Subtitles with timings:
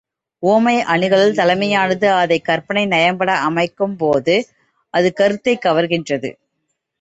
[0.43, 4.35] உவமை அணிகளுள் தலைமையானது அதைக் கற்பனை நயம்பட அமைக்குப் போது
[4.93, 6.31] அது கருத்தைக் கவர்கின்றது.